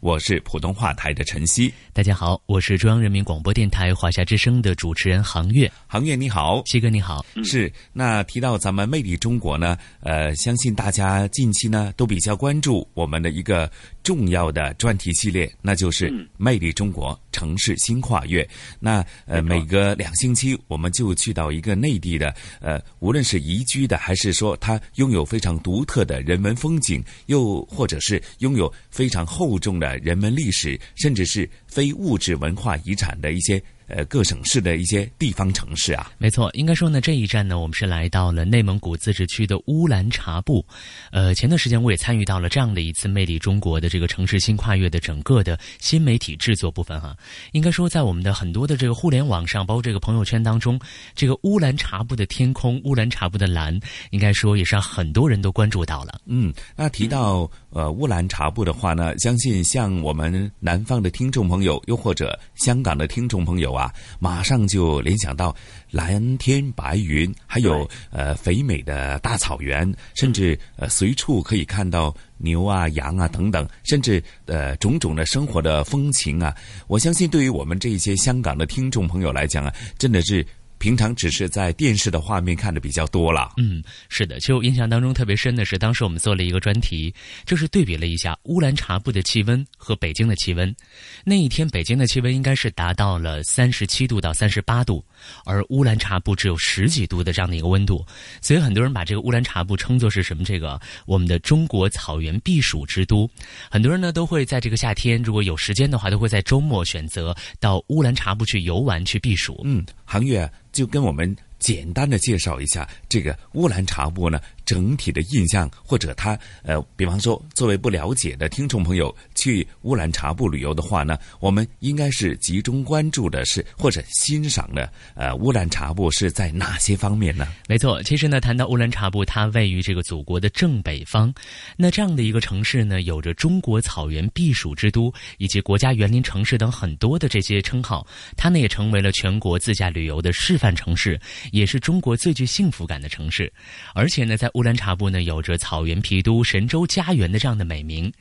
[0.00, 5.70] 我是普通话台的陈曦，大家好，我是中央人民广播电台华夏之声的主持人杭月。
[5.86, 7.22] 杭月你好，西哥你好。
[7.44, 13.70] 是那提到咱们魅力中国呢，呃，相信大家近期呢都比较关注我们的一个
[14.02, 18.48] 重要的专题系列，那就是魅力中国城市新跨越。
[18.78, 29.98] 那呃，每隔两星期我们就去到一个内地的，呃，无论是宜居的，还是说它拥有非常独特的人文风景，又或者是拥有非常厚重的。
[29.98, 33.62] 人文历史，甚至是非物质文化遗产的一些。
[33.90, 40.64] 呃，各省市的一些地方城市啊，没错，应该说呢，这一站呢，我们是来到了内蒙古自治区的乌兰察布。
[41.10, 47.16] 呃，前段时间我也参与到了这样的一次魅力中国的这个城市新跨越的整个的新媒体制作部分哈。
[47.52, 50.78] 应该说，在我们的很多的这个互联网上，包括这个朋友圈当中，
[51.16, 53.78] 这个乌兰察布的天空，乌兰察布的蓝，
[54.10, 56.20] 应该说也是让很多人都关注到了。
[56.26, 63.80] 嗯，那提到呃乌兰察布的话呢，相信像我们南方的听众朋友，又或者香港的听众朋友啊。
[63.80, 65.56] 啊，马上就联想到
[65.90, 76.54] 蓝天白云，还有呃肥美的大草原，甚至呃随处可以看到牛啊、羊啊等等，甚至呃种种的生活的风情啊。
[76.88, 80.46] 我相信，对于我们这些香港的听众朋友来讲啊，真的是。
[80.80, 83.52] 平常只是在电视的画面看的比较多了。
[83.58, 87.14] 嗯，是的，其实我印象当中特别深的是，当时我们做了一个专题，
[87.44, 90.74] 就是对比了一下乌兰察布的气温和北京的气温。
[91.22, 95.04] 那一天北京的气温应该是达到了三十七度到三十八度，
[95.44, 98.02] 而乌兰察布只有十几度的这样的一个温度。
[98.40, 100.42] 所以很多人把这个乌兰察布称作是什么？
[100.42, 103.30] 这个我们的中国草原避暑之都。
[103.70, 109.60] 很多人呢都会在这个夏天，如果有时间的话，都会在周末选择到乌兰察布去游玩去避暑。
[109.64, 110.50] 嗯，航月。
[110.72, 114.40] 就跟我们简单的介绍一下这个乌兰察布呢。
[114.64, 127.48] 整体的印象，或者他呃，比方说，作为不了解的听众朋友去乌兰察布旅游的话呢，我们应该是集中关注的是或者欣赏的呃乌兰察布是在哪些方面呢？
[127.68, 131.32] 没错，其实呢，谈到乌兰察布，它位于这个祖国的正北方，
[131.76, 138.06] 那这样的一个城市呢，有着中国草原避暑之都以及国家园林城市等很多的这些称号，
[138.36, 141.20] 它呢也成为了全国自驾旅游的示范城市，
[141.52, 143.52] 也是中国最具幸福感的城市，
[143.94, 148.12] 而且呢，在乌乌兰察布呢，有着“草原皮都、神州家园”的这样的美名。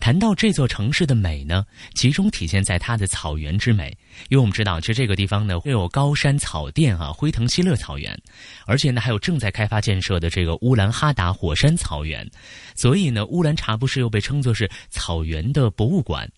[0.00, 1.64] 谈到这座城市的美呢，
[1.94, 3.96] 集中体现在它的草原之美。
[4.28, 8.20] 因为我们知道，其实这个地方呢，会有高山草甸啊，辉腾锡勒草原，
[8.66, 12.28] 而且呢，还有正在开发建设的这个乌兰哈达火山草原。
[12.74, 16.28] 所以呢，乌兰察布市又被称作是草原的博物馆。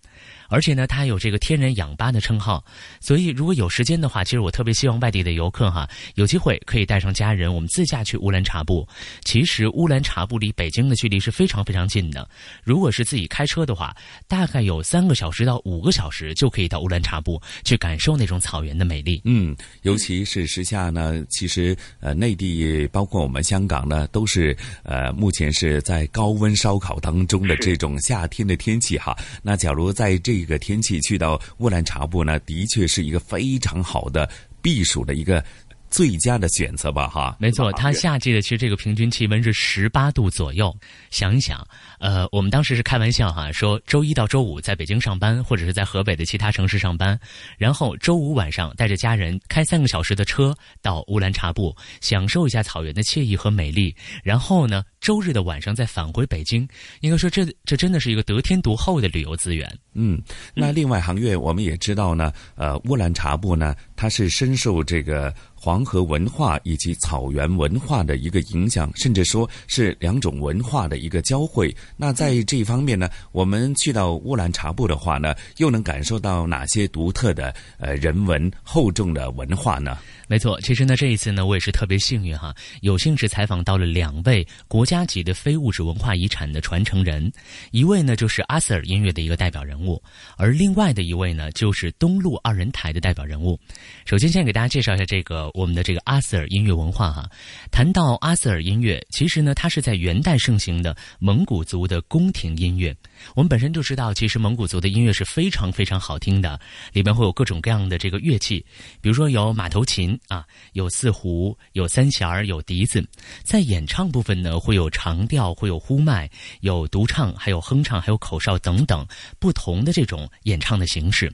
[0.49, 2.65] 而且呢，它有这个天然氧吧的称号，
[3.01, 8.87] 所以如果有时间的话，其实我特别希望外地的游客哈，有机会可以带上家人，我们自驾去乌兰察布。
[9.25, 12.29] 其实乌兰察布离北京的距离是非常非常近的，
[12.65, 13.95] 如果是自己开车的话，
[14.27, 19.21] 大概有三个小时到五个小时就可以到乌兰察布去感受那种草原的美丽。
[19.25, 29.17] 嗯，尤其是时下呢，其实呃，内地包括我们香港呢，都是呃，目前是在高温烧烤当中的这种夏天的天气哈。
[29.43, 34.29] 那假如在这一个天气去到乌兰察布呢，的确是一个非常好的
[34.63, 35.45] 避暑的一个。
[35.91, 40.71] 最佳的选择吧，哈，没错，它夏季的其实这个平均气温是十八度左右。
[41.11, 41.67] 想一想，
[41.99, 47.19] 呃，我们当时是开玩笑哈，说周一到周五在北京上班，或者是在河北的其他城市上班，
[47.57, 56.67] 然后周五晚上带着家人开三个小时的车到乌兰察布，享受一下草原的惬意和美丽，然后呢，周日的晚上再返回北京。
[57.01, 59.71] 应该说，这这真的是一个得天独厚的旅游资源。
[59.95, 60.21] 嗯，
[60.55, 65.35] 那另外，航月我们也知道呢，呃，乌兰察布呢，它是深受这个。
[65.61, 71.75] 黄河文化以及草原文化的一个影响，甚至说是两种文化的一个交汇。
[72.01, 79.99] 那在这一方面呢，我们去到乌兰察布的话呢，又能感受到哪些独特的呃人文厚重的文化呢？
[80.29, 87.33] 没错，其实呢，这一次呢，我也是特别幸运哈，有幸是采访到了两位国家级的非物质文化遗产的传承人，
[87.71, 90.03] 一位呢就是阿瑟尔音乐的一个代表人物，
[90.37, 93.59] 而另外的一位呢就是东路二人台的代表人物。
[94.05, 97.27] 首先，先给大家介绍一下这个我们的这个阿瑟尔音乐文化哈。
[97.71, 102.95] 谈到阿瑟尔音乐，其实呢，它是在元代盛行的蒙古族的宫廷音乐。
[103.35, 106.61] 我们本身就知道，其实蒙古族的音乐是非常非常好听的，
[106.93, 108.65] 里面会有各种各样的这个乐器，
[109.01, 113.07] 比如说有马头琴啊，有四胡，有三弦，有笛子。
[113.45, 116.31] 在演唱部分呢，会有长调，会有呼麦，
[116.61, 119.07] 有独唱，还有哼唱，还有口哨等等
[119.39, 121.31] 不同的这种演唱的形式。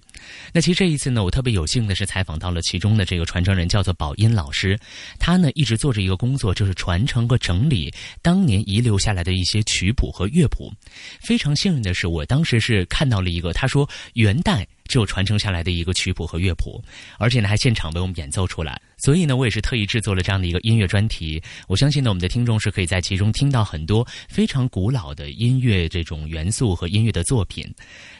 [0.52, 4.76] 那其实这一次呢，我特别有幸的是采访到了其中的这个传承人，叫做宝音老师，
[5.20, 10.72] 他呢一直做着一个工作，就是传承和整理当年遗留下来的一些曲谱和乐谱，
[11.20, 11.84] 非常幸运。
[11.84, 16.82] 的是，我当时是看到了一个，他说元代只有传承下来的一个曲谱和乐谱，
[17.18, 18.80] 而且呢还现场为我们演奏出来。
[18.96, 21.42] 所以呢，我也是特意制作了这样的一个音乐专题。
[21.68, 27.66] 我相信呢，我们的听众是可以在其中听到很多非常古老的音乐这种元素和音乐的作品。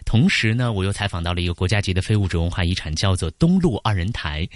[0.05, 4.47] 同时呢，我又采访到了一个国家级的非物质文化遗产，叫做东路二人台。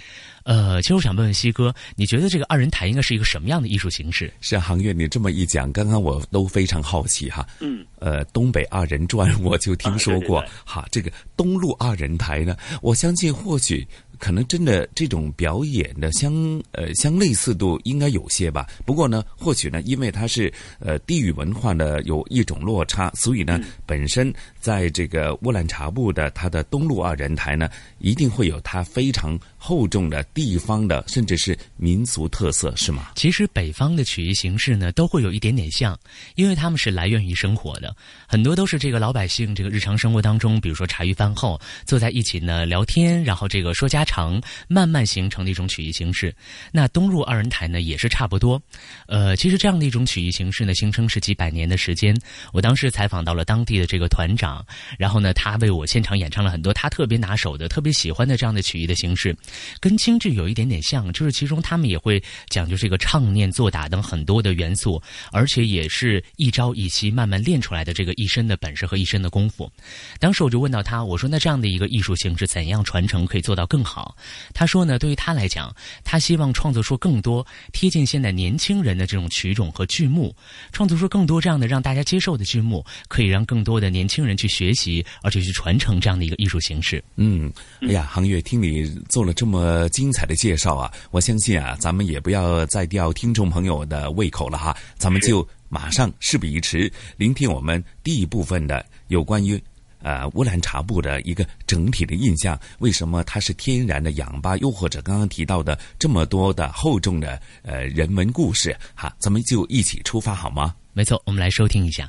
[0.45, 4.33] 呃，其实我想问问西哥，你觉得这个二人台应该是一个什么样的艺术形式？
[4.41, 7.47] 是航月，你这么一讲，刚刚我都非常好奇哈。
[7.61, 7.85] 嗯。
[7.99, 13.87] 呃，东北二人转我就听说过，哈，这个东路二人台呢，我相信或许。
[14.19, 16.33] 可能真的这种表演的相
[16.73, 18.67] 呃相类似度应该有些吧。
[18.85, 33.13] 不过呢，或许呢，因为它是呃地域文化的有一种落差，所以呢，本身在这个乌兰察布的它的东路二人台呢，一定会有它非常厚重的地方的甚至是民族特色，是吗？
[33.15, 35.99] 其实北方的曲艺形式呢，都会有一点点像，
[36.35, 37.95] 因为他们是来源于生活的，
[38.27, 44.05] 很多都是这个老百姓这个日常生活当中，比如说茶余饭后坐在一起呢聊天，然后这个说家。
[44.09, 46.35] 长慢慢形成的一种曲艺形式，
[46.73, 48.61] 那东入二人台呢也是差不多。
[49.07, 52.17] 呃，其实这样的一种曲艺形式呢，形成是几百年的时间。
[52.55, 54.65] 我当时采访到了当地的这个团长，
[54.99, 59.37] 然后呢，他为我现场演唱了很多他特别拿手的、特别喜欢的这样的曲艺的形式，
[59.79, 65.01] 跟京剧有一点点像，就是其中他们也会讲究这个唱念做打等很多的元素，
[65.33, 69.71] 而且也是一朝一夕慢慢练出来的这个一身的本事和一身的功夫。
[70.19, 73.98] 当时我就问到他，我说那这样的一个艺术形式怎样传承可以做到更好？
[73.99, 74.17] 好，
[74.55, 75.75] 他说呢，对于他来讲，
[76.05, 80.33] 他希望创作出更多贴近现在年轻人的这种曲种和剧目，
[80.71, 87.03] 创作出更多这样的让大家接受的剧目，可以让更多的年轻人去学习，而且去传承这样的一个艺术形式。
[87.17, 99.61] 嗯，哎呀，航月，听你做了这么精彩的介绍啊，我相信啊，咱们也不要再吊听众朋友的胃口了哈，咱们就马上事不宜迟，聆听我们第一部分的有关于。
[100.03, 104.57] 呃，乌兰察布的一个整体的印象，为什么它是天然的氧吧？
[104.59, 110.75] 又或者刚刚提到的这么多的厚重的呃人文故事，哈，咱们就一起出发好吗？
[110.93, 112.09] 没错，我们来收听一下。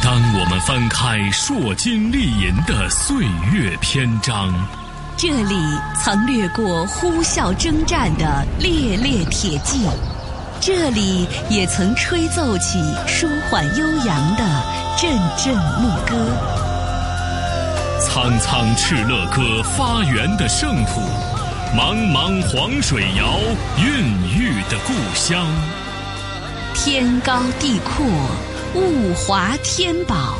[0.00, 4.54] 当我们翻开烁金丽银的岁月篇章，
[5.16, 5.54] 这里
[6.02, 9.86] 曾掠过呼啸征战的烈烈铁骑。
[10.60, 14.44] 这里也曾吹奏起舒缓悠扬的
[14.96, 16.16] 阵阵牧歌。
[18.00, 21.00] 苍苍敕勒歌发源的圣土，
[21.76, 23.38] 茫茫黄水谣
[23.78, 24.04] 孕
[24.36, 25.46] 育的故乡。
[26.74, 28.04] 天高地阔，
[28.74, 30.38] 物华天宝，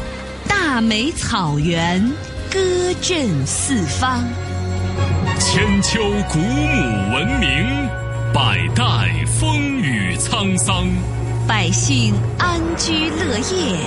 [0.49, 2.01] 大美草原，
[2.51, 2.59] 歌
[3.01, 4.25] 震四方。
[5.39, 8.08] 千秋古母文明。
[8.33, 8.85] 百代
[9.27, 10.87] 风雨沧桑，
[11.47, 13.79] 百姓安居乐业，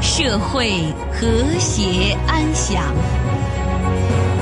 [0.00, 0.70] 社会
[1.12, 1.26] 和
[1.58, 2.82] 谐安详。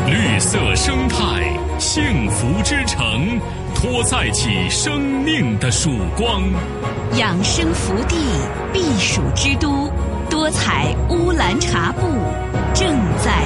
[0.07, 3.41] 绿色生态，幸福之城，
[3.75, 6.43] 托载起生命的曙光。
[7.19, 8.17] 养生福地，
[8.73, 9.91] 避暑之都，
[10.29, 12.03] 多彩乌兰察布
[12.75, 12.89] 正
[13.25, 13.43] 在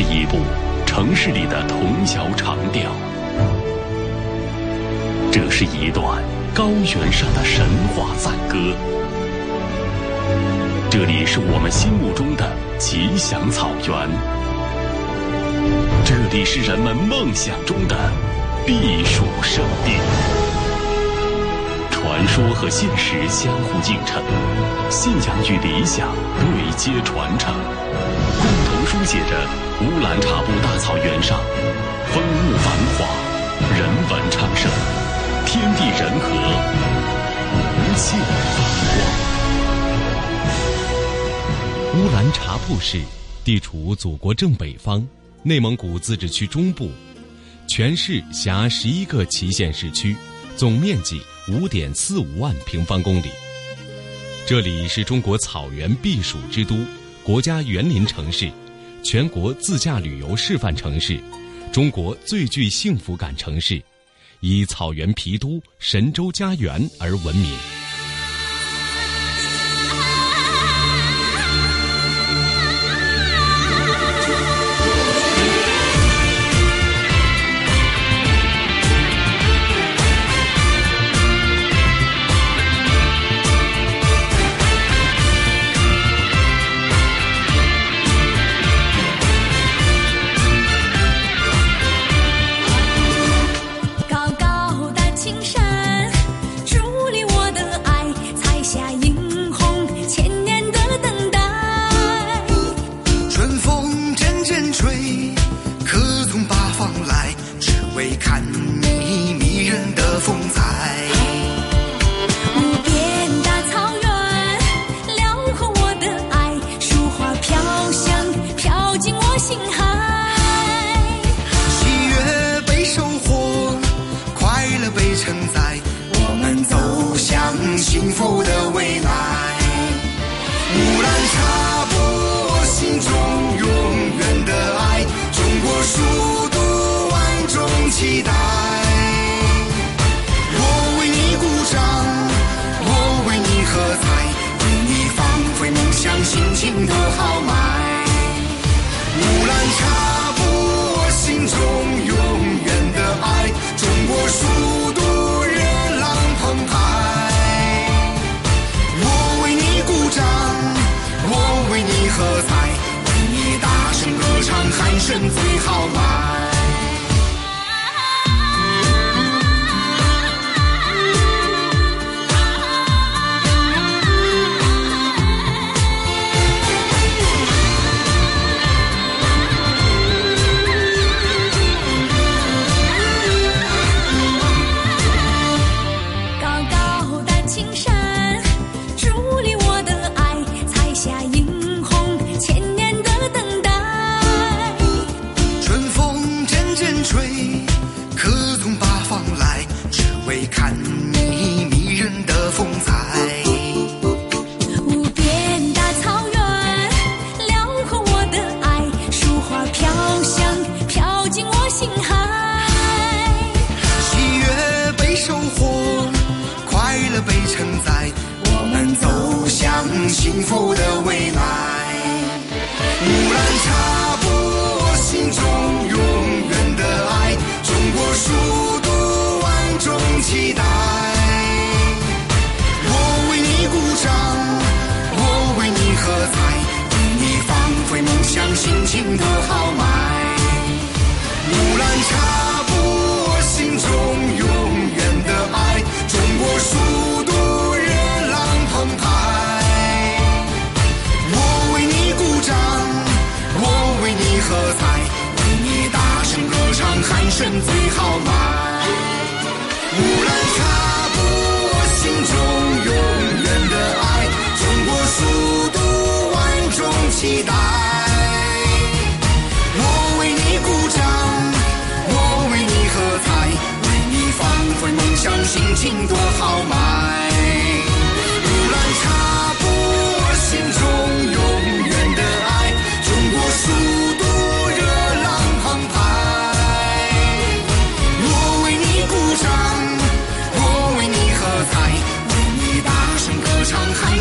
[0.00, 0.38] 是一部
[0.86, 1.80] 城市里的童
[2.14, 2.88] 谣长调，
[5.32, 6.22] 这是一段
[6.54, 8.56] 高原上的神话赞歌，
[10.88, 14.08] 这里是我们心目中的吉祥草原，
[16.04, 17.96] 这里是人们梦想中的
[18.64, 19.98] 避暑胜地。
[21.90, 24.22] 传说和现实相互映衬，
[24.90, 26.06] 信仰与理想
[26.38, 27.52] 对接传承。
[29.08, 29.32] 写着
[29.80, 31.40] 乌兰察布大草原上
[32.12, 33.08] 风物繁华、
[33.74, 34.70] 人文昌盛、
[35.46, 36.28] 天地人和，
[37.72, 38.60] 无限风
[38.92, 39.00] 光。
[41.96, 43.00] 乌兰察布市
[43.42, 45.02] 地处祖国正北方，
[45.42, 46.90] 内蒙古自治区中部，
[47.66, 50.14] 全市辖十一个旗县市区，
[50.54, 53.30] 总面积五点四五万平方公里。
[54.46, 56.76] 这里是中国草原避暑之都，
[57.24, 58.52] 国家园林城市，
[59.02, 61.18] 全国自驾旅游示范城市，
[61.72, 63.82] 中国最具幸福感城市。
[64.40, 67.77] 以草原皮都神州家园而闻名。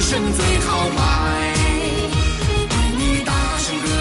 [0.07, 1.53] 声最豪迈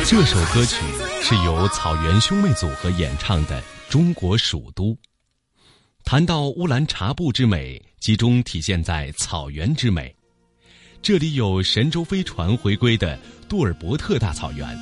[0.05, 0.77] 这首歌曲
[1.21, 3.61] 是由草原兄妹组合演唱的
[3.91, 4.85] 《中国蜀都》。
[6.05, 10.15] 谈到乌兰察布之美，集中体现在草原之美。
[11.03, 14.79] 这里有神舟飞船回归的杜尔伯特大草原，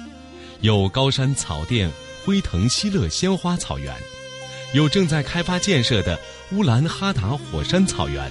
[0.61, 1.91] 有高山草甸
[2.23, 3.97] 辉腾希勒鲜花草原，
[4.75, 6.21] 有正在开发建设的
[6.53, 8.31] 乌兰哈达火山草原，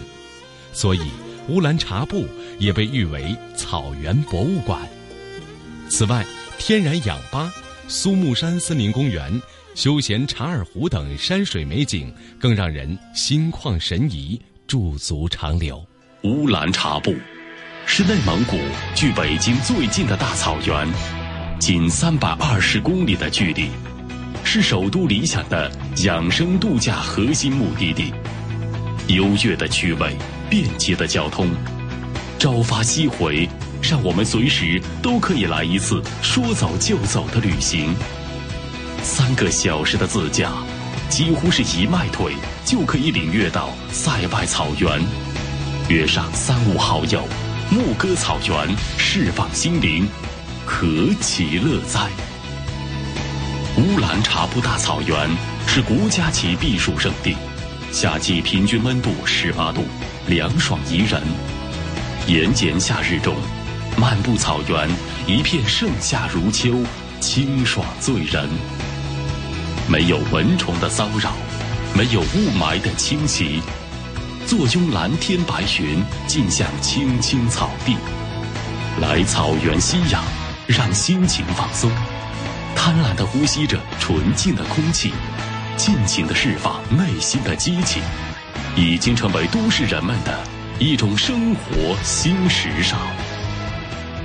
[0.74, 1.02] 所以
[1.50, 2.26] 乌兰察布
[2.58, 4.80] 也被誉为草原博物馆。
[5.90, 6.26] 此外，
[6.58, 7.54] 天然氧吧、
[7.88, 9.42] 苏木山森林公园、
[9.76, 15.86] 休闲查尔湖等山水美景更让人心旷神怡，驻足长留。
[16.24, 17.14] 乌兰察布
[17.86, 18.58] 是内蒙古
[18.96, 20.88] 距北京最近的大草原，
[21.60, 23.68] 仅三百二十公里的距离，
[24.46, 25.70] 是首都理想的
[26.06, 28.14] 养生度假核心目的地。
[29.08, 30.16] 优越的区位，
[30.53, 31.50] 便捷的交通，
[32.38, 33.50] 朝发夕回，
[33.81, 37.95] 让我们随时都可以来一次说走就走的旅行。
[39.01, 40.51] 三个小时的自驾，
[41.10, 45.01] 几乎是一迈腿就可以领略到塞外草原。
[45.89, 47.27] 约上三五好友，
[47.72, 50.07] 牧歌草原，释放心灵，
[50.67, 50.86] 何
[51.19, 52.01] 其乐哉！
[53.77, 55.17] 乌兰察布大草原
[55.65, 57.36] 是国家级避暑胜地，
[57.91, 59.83] 夏季平均温度十八度，
[60.27, 61.22] 凉爽宜人。
[62.27, 63.36] 炎炎夏日中，
[63.98, 64.89] 漫步草原，
[65.27, 66.75] 一片盛夏如秋，
[67.20, 68.50] 清爽醉人。
[69.88, 71.34] 没有蚊虫的骚扰，
[71.94, 73.62] 没有雾霾的侵袭，
[74.48, 77.98] 坐拥蓝天白云，尽享青青草地。
[79.01, 80.24] 来草原吸氧，
[80.68, 81.92] 让心情放松，
[82.74, 85.12] 贪婪地呼吸着纯净的空气，
[85.75, 88.01] 尽情地释放内心的激情，
[88.75, 90.44] 已经成为都市人们的
[90.80, 93.00] 一种生活新时尚。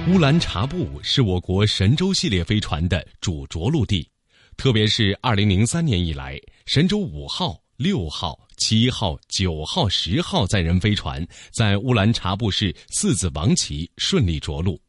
[0.09, 4.09] 乌兰察布是我国神舟系列飞船的主着陆地。
[4.57, 14.81] 特别是二零零三年以来，神舟五号、六号、七号、九号、十号载人飞船在乌兰察布市四子王旗顺利着陆，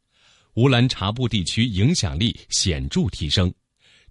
[0.54, 3.54] 乌兰察布地区影响力显著提升，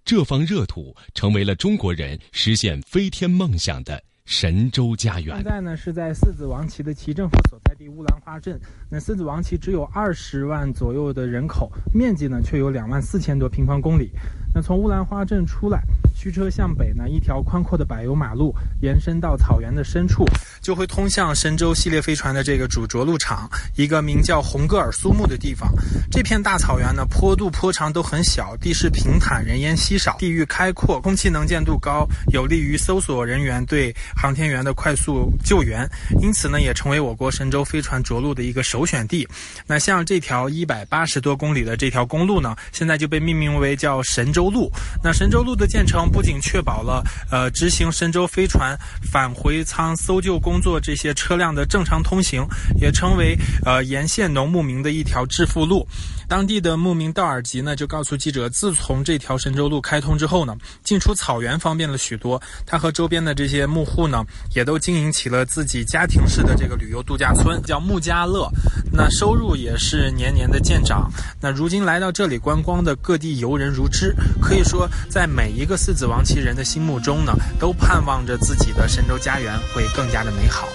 [0.05, 5.35] 这方热土成为了中国人实现飞天梦想的神州家园。
[5.37, 14.11] 现在呢是在四子王旗的旗政府所在地乌兰花镇，那四子王旗只有二十万左右的人口，面积呢却有两万四千多平方公里。
[14.53, 15.83] 那从乌兰花镇出来，
[16.15, 20.25] 驱车向北呢，一条宽阔的柏油马路延伸到草原的深处，
[20.59, 25.71] 就会通向神舟系列飞船的这个主着陆场，一个名叫红格尔苏木的地方。
[26.11, 35.87] 这片大草原呢，坡度坡长都很小，地势平坦，人烟稀少，地域开阔，空气能见度高，有利于搜索人员对航天员的快速救援。
[36.19, 39.27] 因此呢，也成为我国神舟飞船着陆的一个首选地。
[39.67, 44.38] 那像这条一百八十多公里的这条公路呢，现在就被命名为叫神舟。
[44.39, 44.71] 舟路，
[45.03, 48.73] 那神舟路的建成不仅确保了呃执行神舟飞船
[49.11, 52.47] 返回舱搜救工作这些车辆的正常通行，
[52.79, 55.85] 也成为呃沿线农牧民的一条致富路。
[56.29, 62.41] 当地的牧民道尔吉呢就告诉记者，自从这条神舟路开通之后呢，进出草原方便了许多。
[62.65, 64.23] 他和周边的这些牧户呢，
[64.55, 68.47] 也都经营起了自己家庭式的这个旅游度假村，叫牧家乐。
[68.91, 71.11] 那收入也是年年的见长。
[71.41, 74.15] 那如今来到这里观光的各地游人如织。
[74.41, 80.67] 可以说，在每一个四子王旗人的心目中呢，都盼望着自己的神州家园会更加的美好。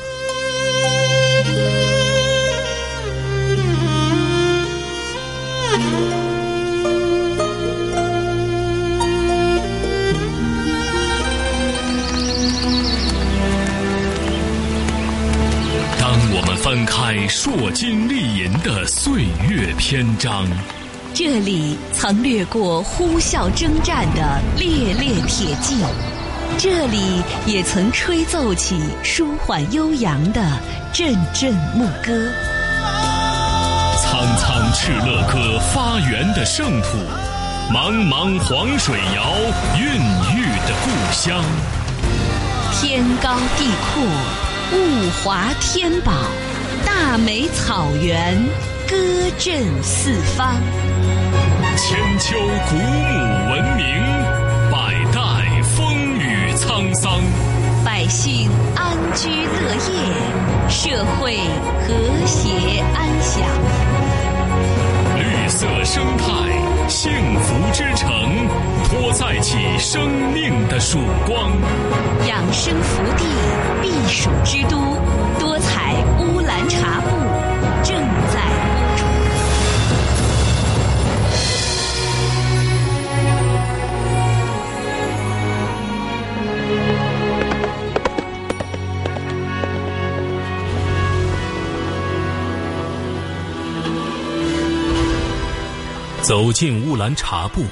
[15.99, 20.47] 当我们翻开烁金丽银的岁月篇章。
[21.15, 25.77] 这里曾掠过呼啸征战的烈烈铁骑，
[26.59, 30.43] 这里也曾吹奏起舒缓悠扬的
[30.93, 32.29] 阵阵牧歌。
[34.03, 36.99] 苍苍敕勒歌发源的圣土，
[37.73, 39.37] 茫茫黄水谣
[39.79, 39.87] 孕
[40.37, 41.45] 育的故乡。
[42.73, 44.03] 天高地阔，
[44.73, 46.13] 物华天宝，
[46.85, 48.37] 大美草原，
[48.89, 48.97] 歌
[49.39, 50.57] 震四方。
[51.77, 52.37] 千秋
[52.69, 53.85] 古母文明，
[54.71, 57.21] 百代风雨沧桑，
[57.85, 61.37] 百姓安居乐业，社会
[61.83, 63.43] 和谐安详。
[65.19, 67.11] 绿色生态，幸
[67.41, 68.09] 福之城，
[68.85, 71.51] 托载起生命的曙光。
[72.29, 73.25] 养生福地，
[73.83, 74.79] 避暑之都，
[75.41, 77.11] 多彩乌兰察布
[77.83, 77.97] 正
[96.25, 97.67] 走进乌兰察布，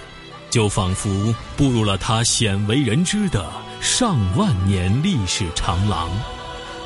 [0.50, 6.10] 就仿佛步入了它鲜为人知的上万年历史长廊。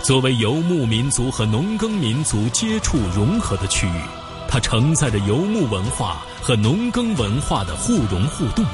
[0.01, 4.01] 作为游牧民族和农耕民族接触融合的区域，
[4.49, 8.65] 它承载着游牧文化和农耕文化的互融互动，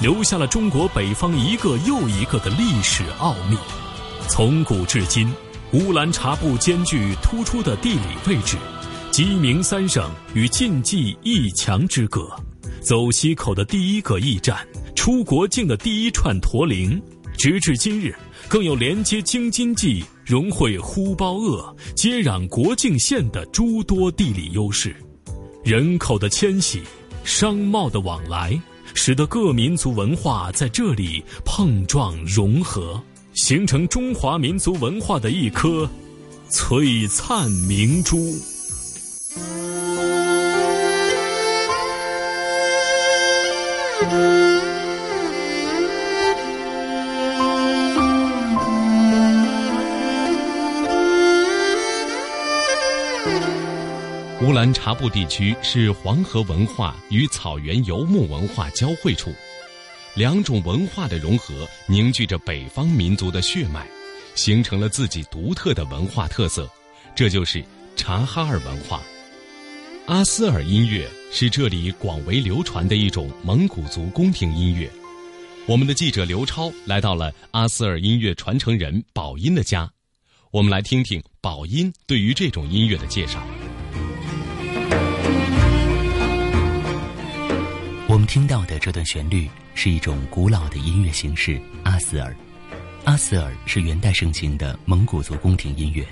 [0.00, 3.58] 留下了中国北方一个又一个的历史奥秘。
[4.28, 5.30] 从古至今，
[5.72, 8.56] 乌兰察布兼具突出的地理位置，
[9.10, 12.30] 鸡鸣三省与晋冀一墙之隔，
[12.80, 14.56] 走西口的第一个驿站，
[14.94, 17.02] 出国境的第一串驼铃，
[17.36, 18.14] 直至今日，
[18.46, 24.94] 更有连接京津冀、融汇呼包鄂、接壤国境线的诸多地理优势。
[25.64, 26.80] 人口的迁徙，
[27.24, 28.58] 商贸的往来。
[28.92, 33.00] 使得各民族文化在这里碰撞融合，
[33.34, 35.88] 形成中华民族文化的一颗
[36.50, 38.16] 璀璨明珠。
[54.42, 59.32] 乌兰察布地区是黄河文化与草原游牧文化交汇处，
[60.14, 63.86] 两种文化的融合凝聚着北方民族的血脉，
[64.34, 66.68] 形成了自己独特的文化特色，
[67.14, 67.62] 这就是
[67.96, 69.02] 察哈尔文化。
[70.06, 74.90] 阿斯尔音乐是这里广为流传的一种蒙古族宫廷音乐。
[75.64, 79.88] 我们的记者刘超来到了阿斯尔音乐传承人宝音的家，
[80.50, 83.40] 我们来听听宝音对于这种音乐的介绍。
[88.08, 92.36] 我们听到的这段旋律是一种古老的音乐形式——阿斯尔。
[93.04, 96.04] 阿斯尔是元代盛行的蒙古族宫廷音乐，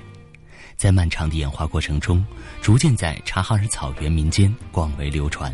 [0.79, 2.25] 在漫长的演化过程中，
[2.63, 5.53] 逐渐在察哈尔草原民间广为流传，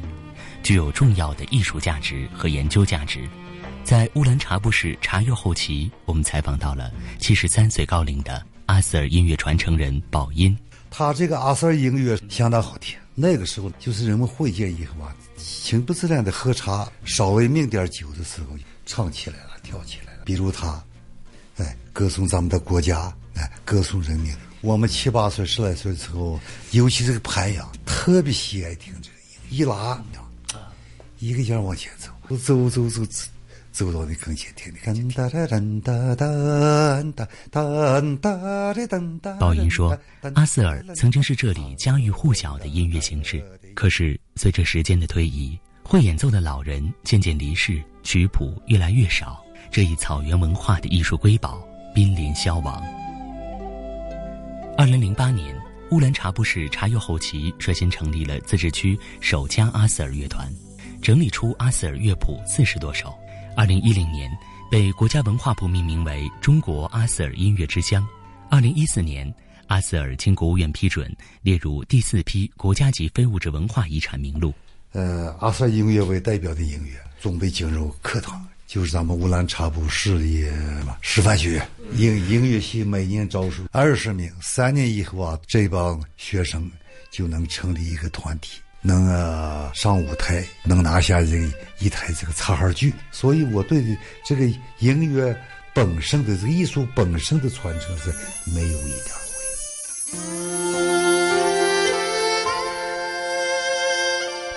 [0.62, 3.26] 具有重要的艺术价值和研究价值。
[3.82, 10.54] 在乌兰察布市察右后旗，我们采访到了七十三岁高龄的阿斯尔音乐传承人宝音。
[10.90, 12.94] 他这个阿斯尔音乐相当好听。
[13.14, 15.16] 那个时候，就是人们会见以后啊。
[15.38, 20.24] 情不自然的喝茶，稍微抿点酒的时候，唱起来了，跳起来了。
[20.26, 20.84] 比如他，
[21.56, 24.30] 哎，歌颂咱们的国家，哎，歌颂人民。
[24.64, 30.02] 我们七八岁、十来岁的时候，尤其这个盘阳，特别喜爱听这个音，一拉，
[31.18, 33.28] 一个劲儿往前走，走走走走，
[33.72, 35.12] 走到你跟前听听。
[39.38, 39.94] 宝音说
[40.34, 43.44] ：“阿瑟尔曾经是这里家喻户晓的音乐形式。”
[43.76, 51.62] 可是，随着时间的推移，会演奏的老人渐渐离世，曲谱越来越少，这一草原文化的艺术瑰宝
[51.94, 52.82] 濒临消亡。
[54.76, 55.56] 二零零八年，
[55.92, 60.52] 乌兰察布市察右后旗率先成立了自治区首家阿斯尔乐团，
[61.00, 63.14] 整理出阿斯尔乐谱四十多首。
[63.56, 64.28] 二零一零年，
[64.68, 68.04] 被国家文化部命名为“中国阿斯尔音乐之乡”。
[68.50, 69.32] 二零一四年。
[69.68, 71.10] 阿斯尔经国务院批准
[71.40, 74.52] 列入第四批国家级非物质文化遗产名录。
[74.92, 80.50] 呃，阿斯尔音乐为代表的音乐总被进入课堂，就是咱们乌兰察布市的
[81.00, 86.68] 师范学院音音乐系每年招收二十名，三年以后啊，这帮学生
[87.10, 91.48] 就能成立一个团体，能啊上舞台，能拿下这
[91.78, 92.92] 一台这个插哈剧。
[93.12, 93.84] 所以我对
[94.24, 94.44] 这个
[94.80, 95.36] 音乐
[95.72, 98.12] 本身的这个艺术本身的传承是
[98.52, 99.14] 没有一点。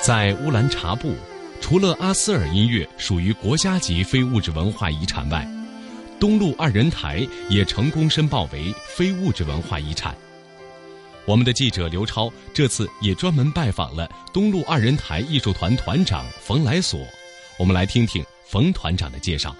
[0.01, 1.13] 在乌兰察布，
[1.59, 5.45] 除了阿斯尔音乐属于国家级非物质文化遗产外，
[6.19, 10.15] 东路二人台也成功申报为非物质文化遗产。
[11.25, 17.05] 我们的记者刘超这次也专门拜访了东路二人台艺术团团长冯来锁，
[17.59, 19.53] 我们来听听冯团长的介绍。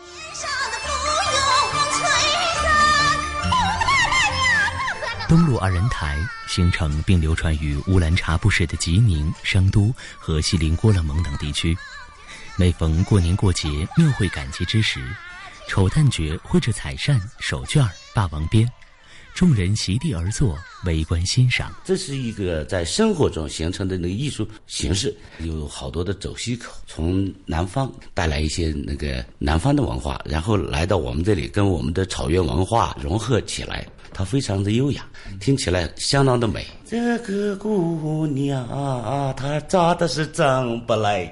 [5.27, 11.77] 东路二人台形成并流传于乌兰察布市的吉宁、商都和锡林郭勒盟等地区。
[12.55, 15.05] 每逢过年过节、庙会赶集之时，
[15.67, 18.71] 丑旦角挥着彩扇、手绢、霸王鞭，
[19.37, 21.71] 众人席地而坐，围观欣赏。
[21.85, 33.85] 这是一个在生活中形成的那个艺术形式，有好多的走西口，从南方带来一些那个南方的文化，然后来到我们这里，跟我们的草原文化融合起来。
[34.11, 35.05] 它非常的优雅，
[35.39, 36.65] 听起来相当的美。
[36.83, 41.31] 这个姑娘啊，她长得是真不赖，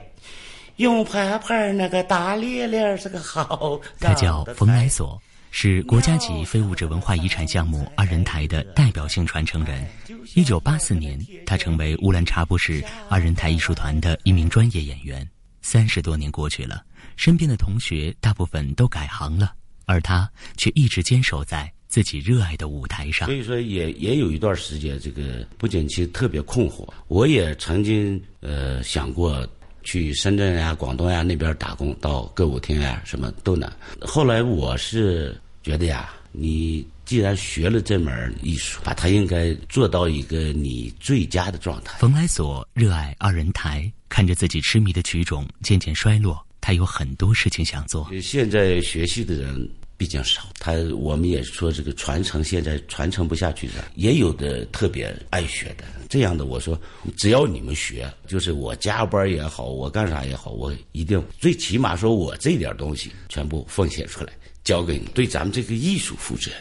[0.76, 3.82] 用盘盘那个大脸脸是个好。
[4.00, 5.20] 她叫冯来所，
[5.58, 9.88] 是国家级非物质文化遗产项目二人台的代表性传承人。
[10.34, 15.26] 一九八四年，他成为乌兰察布市二人台艺术团的一名专业演员。
[15.62, 16.84] 三十多年过去了，
[17.16, 19.54] 身边的同学大部分都改行了，
[19.86, 21.72] 而他却一直坚守在。
[21.88, 26.86] 自己热爱的舞台上，所以说也也有一段时间，这个不景气特别困惑。
[27.08, 29.48] 我也曾经呃想过
[29.84, 33.72] 去深圳呀、广东呀那边打工，到歌舞厅呀什么都难。
[34.02, 41.98] 后来我是觉得呀，你既然学了这门艺术，把它应该做到一个你最佳的状态。
[41.98, 48.08] 冯来所热爱二人台，看着自己痴迷的曲种渐渐衰落，他有很多事情想做。
[48.22, 49.68] 现在学习的人。
[49.98, 56.44] 毕竟少，他我们也说这个传承现在传承不下去的，也有的特别爱学的这样的。
[56.44, 56.78] 我说，
[57.16, 64.34] 只要你们学，就是我加班也好，我干啥也好，我一定最起码说我这点东西全部奉献出来，
[64.66, 66.52] 交给你，对咱们这个艺术负责。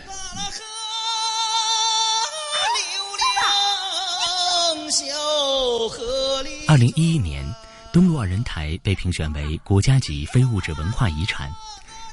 [6.68, 7.42] 二零一一年，
[7.94, 11.50] 东路二人台被评选为国家级非物质文化遗产。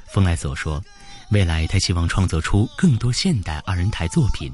[0.07, 0.81] 冯来所说。
[1.31, 4.53] 未来，他希望创作出更多现代二人台作品。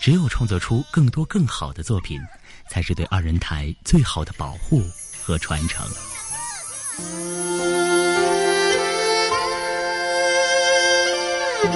[0.00, 2.20] 只有创作出更多更好的作品，
[2.70, 4.80] 才是对二人台最好的保护
[5.20, 5.84] 和传承。
[11.64, 11.72] 当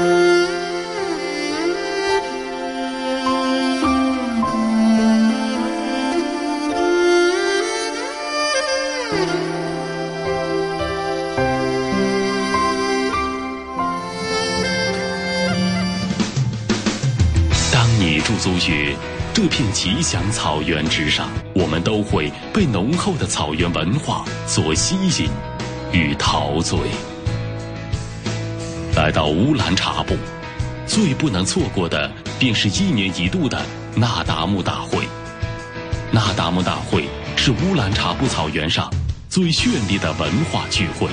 [17.99, 18.95] 你驻足于
[19.33, 25.31] 这片吉祥草原之上，我们都会被浓厚的草原文化所吸引
[25.93, 26.79] 与陶醉。
[29.09, 30.15] 来到乌兰察布，
[30.87, 33.59] 最不能错过的便是一年一度的
[33.95, 35.09] 那达慕大会。
[36.13, 38.93] 那达慕大会是乌兰察布草原上
[39.31, 41.09] 最绚丽的文化聚会，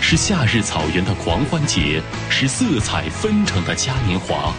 [0.00, 4.50] 是夏日草原的狂欢节，是色彩纷呈的嘉年华。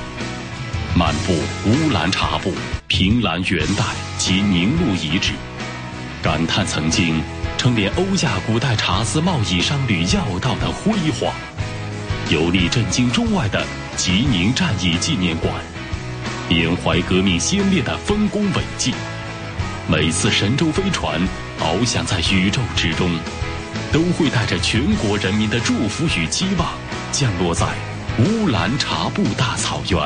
[0.95, 1.33] 漫步
[1.65, 2.53] 乌兰察布
[2.85, 3.83] 平兰元代
[4.19, 5.33] 及宁路遗址，
[6.21, 7.19] 感叹曾经
[7.57, 11.33] 称联欧亚古代茶丝贸易商旅要道的辉煌；
[12.29, 15.53] 游历震惊中外的吉宁战役纪念馆，
[16.49, 18.93] 缅怀革命先烈的丰功伟绩。
[19.87, 21.21] 每次神舟飞船
[21.61, 23.09] 翱翔在宇宙之中，
[23.93, 26.67] 都会带着全国人民的祝福与期望，
[27.13, 27.65] 降落在
[28.19, 29.97] 乌兰察布大草原。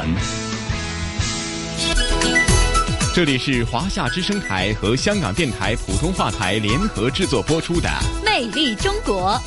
[3.16, 7.90] 这里是华夏之声台和香港电台普通话台联合制作播出的
[8.24, 9.42] 《魅力中国》。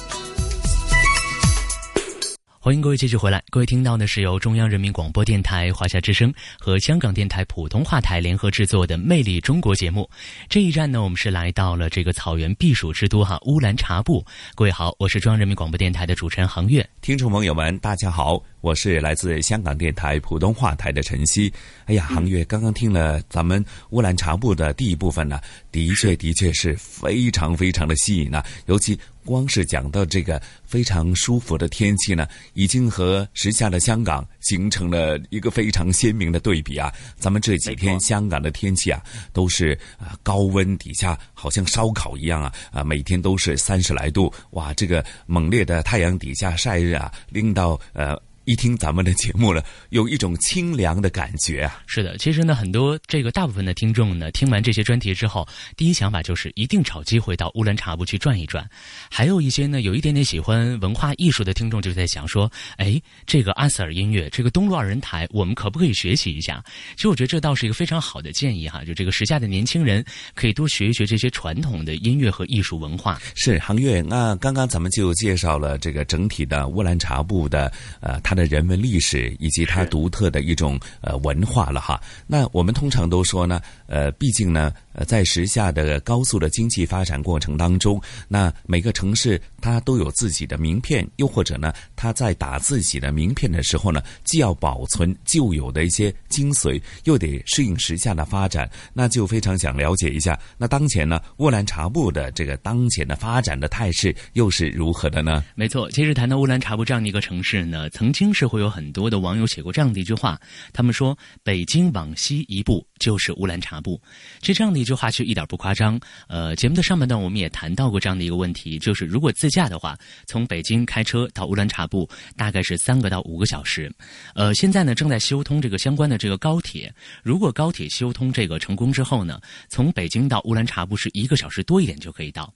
[2.64, 10.08] 欢迎各位继续回来，各位听到的是由中央人民广播电台华夏之声和香港电台普通话台联合制作的《魅力中国》节目。
[10.48, 14.24] 这一站呢，我们是来到了这个草原避暑之都哈乌兰察布。
[14.54, 16.88] 各位好，我是中央人民广播电台的主持人杭月。
[17.02, 18.42] 听众朋友们，大家好。
[18.62, 21.52] 我是来自香港电台普通话台的晨曦。
[21.84, 25.38] 哎呀， 航月刚刚听了咱们乌兰察布的第一部分呢，
[25.70, 28.42] 的确的确是非常非常的吸引啊！
[28.64, 36.92] 尤其光是讲到这个非常舒服的天气呢，已经和时下的香港形成了一个非常鲜明的对比啊！
[37.16, 44.72] 咱们这几天香港的天气啊，都是啊高温底下好像烧烤一样啊啊，每天都是三十来度哇！
[44.74, 48.20] 这个猛烈的太阳底下晒日啊，令到呃。
[48.44, 51.82] 一听咱们的节目了，有一种清凉的感觉啊！
[51.86, 58.68] 是的，其实呢，很多这个大部分的听众呢，听完这些专题之后，第一想法就是一定找机会到乌兰察布去转一转。
[59.10, 66.62] 还有一些呢，有一点点喜欢文化艺术的听众就在想说：“哎，这个阿瑟尔音乐，这个东路二人台，我们可不可以学习一下？”
[66.96, 70.04] 其实我觉得这倒是一个非常好的建议哈，就这个时下的年轻人
[70.34, 73.18] 可以多学一学这些传统的音乐和艺术文化。
[73.34, 78.33] 是杭月，那刚刚咱们就介绍了这个整体的乌兰察布的呃，它。
[78.34, 82.00] 的人文历史以及它独特的一种呃文化了哈。
[82.26, 98.68] 那我们通常都说呢，呃，毕竟呢，呃，在时下的高速的经济发展过程当中，那每个城市它都有自己的名片，又或者呢，它在打自己的名片的时候呢，既要保存旧有的一些精髓，又得适应时下的发展。
[98.92, 105.44] 那就非常想了解一下，那当前呢，乌兰察布的这个当前的发展的态势又是如何的呢？
[105.54, 108.23] 没错，其实谈到乌兰察布这样的一个城市呢，曾经。
[108.32, 110.40] 是会有很多的网友写过这样的一句话，
[110.72, 114.00] 他们说：“北京往西一步就是乌兰察布。”
[114.40, 115.98] 其实这样的一句话其实一点不夸张。
[116.28, 123.92] 呃，节目的上半段我们也谈到过这样的一个问题，就是如果自驾的话，从北京开车到乌兰察布大概是三个到五个小时。
[124.34, 132.52] 呃，现在呢正在修通这个相关的这个高铁，如果高铁修通这个成功之后呢，从北京到乌兰察布是一个小时多一点就可以到。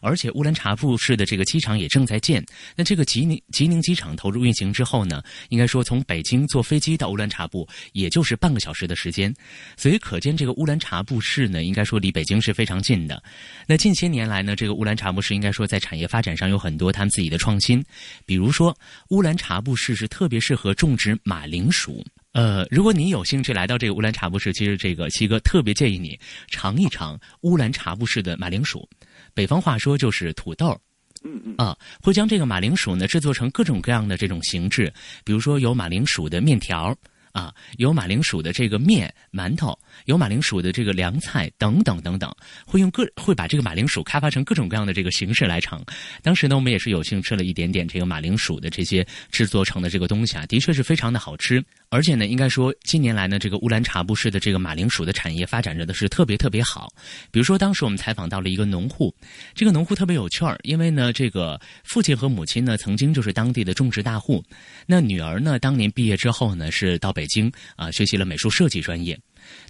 [0.00, 2.44] 而且乌兰察布市的这个机场也正在建。
[2.76, 9.34] 那这个吉宁吉宁机场投入运行之后呢，应该说从北京坐飞机到乌兰察布也就是半个小时的时间，
[9.76, 13.22] 所以可见这个乌兰察布市呢，应该说离北京是非常近的。
[13.66, 17.84] 那近些年来呢，这个乌兰察布市应该说在产业发展上有很多他们自己的创新，
[18.24, 18.76] 比如说
[19.08, 22.04] 乌兰察布市是特别适合种植马铃薯。
[22.32, 26.16] 呃，如果你有兴趣来到这个乌兰察布市，其实这个七哥特别建议你
[26.48, 28.88] 尝一尝乌兰察布市的马铃薯。
[29.34, 30.78] 北方话说就是土豆，
[31.24, 34.92] 嗯嗯啊，会将这个马铃薯呢制作成各种各样的这种形制，
[35.24, 36.96] 比如说有马铃薯的面条。
[37.32, 42.28] 啊，有马铃薯的这个面馒头，有马铃薯的这个凉菜等等等等，
[42.66, 45.80] 会用各会把这个马铃薯开发成各种各样的这个形式来尝。
[46.24, 51.64] 当时呢，我们也是有幸吃了一点点这个马铃薯的这些制作成的这个东西啊，的确是非常的好吃。
[51.90, 56.88] 而且呢，应该说近年来呢，这个乌兰察布市的这个马铃薯的产业发展着的是特别特别好。
[57.32, 59.12] 比如说，当时我们采访到了一个农户，
[59.54, 64.42] 这个农户特别有趣儿，因为呢，这个父亲和母亲呢曾经就是当地的种植大户，
[64.86, 69.18] 那女儿呢当年毕业之后呢是到北京啊学习了美术设计专业。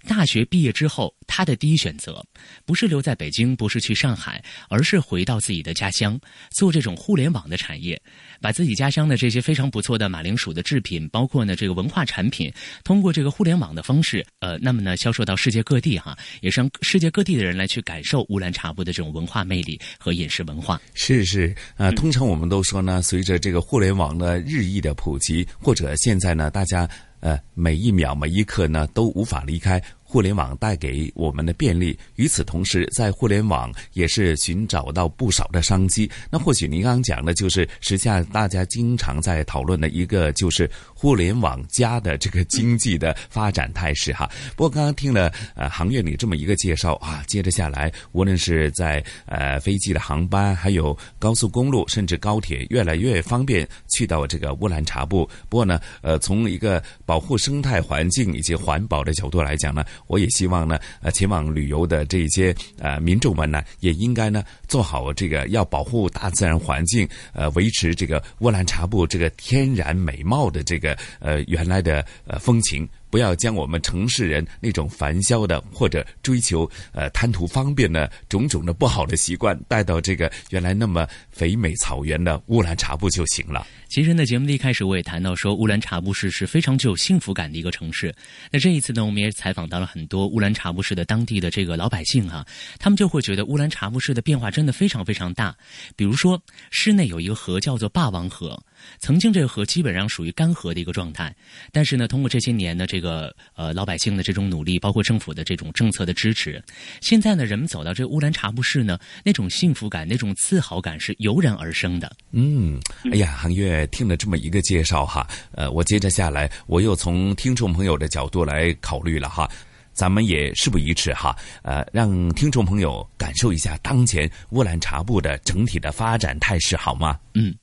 [0.07, 2.25] 大学毕业之后，他的第一选择
[2.65, 8.01] 不是留在北京，不是去上海，而是回到自己的家乡，做这种互联网的产业，
[8.39, 12.51] 把自己家乡的这些非常不错的马铃薯的制品，包括呢这个文化产品，
[12.83, 20.81] 通过这个互联网的方式，呃，那么呢销售到世界各地哈，也是让世界各地的人来去感受乌兰察布的这种文化魅力和饮食文化。
[20.93, 26.89] 是是呃，通常我们都说呢，随着这个互联网的日益的普及，或者现在呢，大家。
[27.21, 29.81] 呃，每一秒每一刻呢，都无法离开。
[30.11, 36.11] 互联网带给我们的便利，与此同时，在互联网也是寻找到不少的商机。
[36.29, 44.29] 那或许您刚刚讲的，就是实际上大家经常在讨论的一个，就是互联网加的这个经济的发展态势哈。
[44.53, 55.25] 不过刚刚听了呃行业里这么一个介绍啊，接着下来，无论是在呃飞机的航班，还有高速公路，甚至高铁，越来越方便去到这个乌兰察布。
[55.47, 59.85] 不过呢，呃，从一个保护生态环境以及环保的角度来讲呢。
[60.07, 72.87] 我也希望呢，呃，前往旅游的这些呃民众们呢，也应该呢做好这个要保护大自然环境，呃，维持这个乌兰察布这个天然美貌的这个呃原来的呃风情。
[73.11, 83.67] 不要将我们城市人那种烦嚣的或者追求呃贪图方便的种种的不好的习惯带到这个原来那么肥美草原的乌兰察布就行了。
[83.89, 88.15] 其实呢，节目的一开始我也谈到说，乌兰察布市是非常具有幸福感的一个城市。
[88.49, 92.45] 那这一次呢，我们也采访到了很多乌兰察布市的当地的这个老百姓哈，
[92.79, 95.53] 他们就会觉得乌兰察布市的变化真的非常非常大。
[95.97, 98.57] 比如说，市内有一个河叫做霸王河。
[98.99, 101.33] 曾经这个河基本上属于干涸的一个状态，
[101.71, 106.63] 但是呢，通过这些年的这个呃老百姓的这种努力，包括政府的这种政策的支持，
[107.01, 112.15] 现在呢，人们走到这乌兰察布市呢，那种幸福感、那种自豪感是油然而生的。
[112.31, 112.79] 嗯，
[113.11, 119.49] 哎呀，韩月听了这么一个介绍哈，呃，我接着下来，我又从听众朋友的角度来考虑了哈，
[119.93, 127.19] 咱们也事不宜迟哈，呃，让听众朋友感受一下当前乌兰察布的整体的发展态势，好吗？
[127.33, 127.53] 嗯。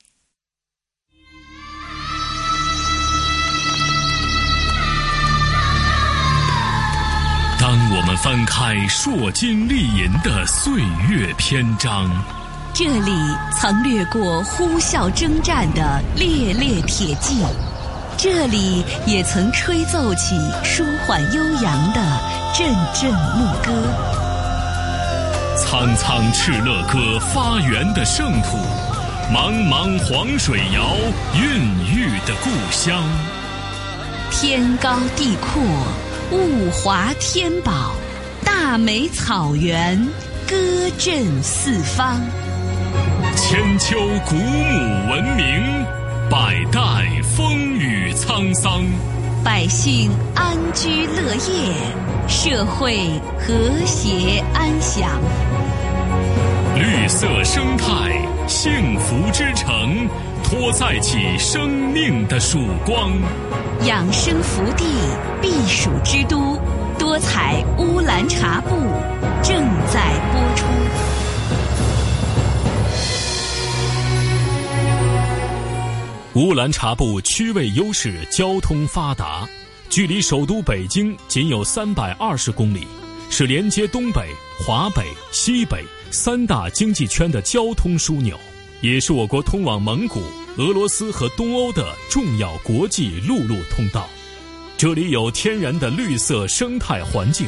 [7.91, 12.07] 我们翻开烁金丽银的岁月篇章，
[12.75, 13.13] 这里
[13.59, 17.43] 曾掠过呼啸征战的烈烈铁骑，
[18.19, 22.21] 这里也曾吹奏起舒缓悠扬的
[22.55, 23.73] 阵阵牧歌。
[25.57, 28.59] 苍苍敕勒歌发源的圣土，
[29.33, 30.95] 茫茫黄水谣
[31.35, 33.03] 孕育的故乡，
[34.31, 35.63] 天高地阔。
[36.31, 37.95] 物华天宝，
[38.45, 39.99] 大美草原，
[40.47, 40.55] 歌
[40.99, 42.21] 震四方。
[43.35, 45.87] 千秋古母文明，
[46.29, 46.81] 百代
[47.23, 48.85] 风雨沧桑。
[49.43, 51.73] 百姓安居乐业，
[52.29, 52.99] 社会
[53.39, 55.09] 和谐安详。
[56.77, 60.07] 绿色生态，幸福之城，
[60.51, 63.13] 托载起生命的曙光。
[63.85, 64.87] 养生福地，
[65.43, 66.59] 避暑之都，
[66.99, 68.71] 多彩乌兰察布
[69.43, 70.65] 正在播出。
[76.41, 79.47] 乌兰察布区位优势，交通发达，
[79.91, 82.87] 距离首都北京仅有三百二十公里，
[83.29, 84.23] 是连接东北、
[84.65, 88.35] 华北、西北三大经济圈的交通枢纽，
[88.81, 90.23] 也是我国通往蒙古。
[90.57, 94.09] 俄罗斯和东欧的重要国际陆路通道，
[94.77, 97.47] 这里有天然的绿色生态环境，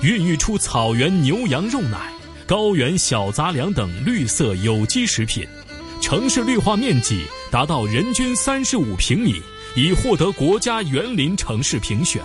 [0.00, 2.12] 孕育出草原牛羊肉奶，
[2.46, 5.44] 高原小杂粮等绿色有机食品，
[6.00, 9.42] 城市绿化面积达到人均三十五平米，
[9.74, 12.22] 已获得国家园林城市评选。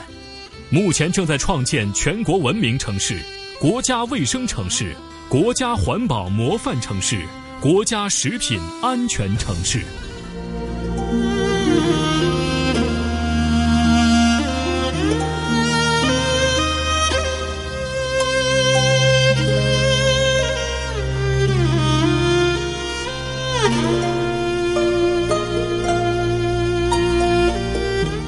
[0.69, 3.19] 目前正在创建全国文明城市、
[3.59, 4.95] 国家卫生城市、
[5.27, 7.25] 国家环保模范城市、
[7.59, 9.83] 国家食品安全城市。